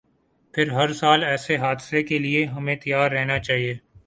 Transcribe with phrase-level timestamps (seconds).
[0.53, 2.45] پھر ہرسال ہمیں ایسے حادثے کے لیے
[2.75, 3.75] تیار رہنا چاہیے۔